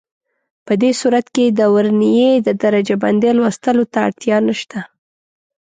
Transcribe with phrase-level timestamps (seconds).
[0.65, 4.79] په دې صورت کې د ورنيې د درجه بندۍ لوستلو ته اړتیا نشته.